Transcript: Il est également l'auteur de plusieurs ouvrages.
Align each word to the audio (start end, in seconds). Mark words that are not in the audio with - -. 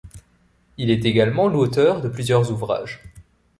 Il 0.77 0.89
est 0.89 1.05
également 1.05 1.47
l'auteur 1.47 2.01
de 2.01 2.09
plusieurs 2.09 2.51
ouvrages. 2.51 3.03